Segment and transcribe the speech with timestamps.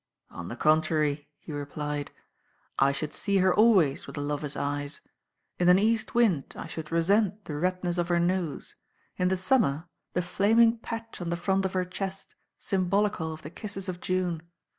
[0.31, 2.09] "On the contrary," he replied,
[2.79, 4.99] "I should see her always with a lover's eyes.
[5.59, 8.75] In an east wind, I should resent the redness of her nose,
[9.17, 13.51] in the summer, the flaming patch on the front of her chest, symbolical of the
[13.51, 14.41] kisses of June.